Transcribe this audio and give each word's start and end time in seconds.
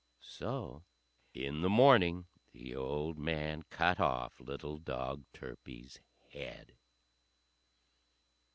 So 0.23 0.83
in 1.31 1.61
the 1.61 1.69
morning 1.69 2.25
the 2.53 2.73
old 2.73 3.19
man 3.19 3.61
cut 3.69 3.99
off 3.99 4.39
little 4.39 4.79
dog 4.79 5.25
Turpie's 5.31 5.99
head. 6.31 6.73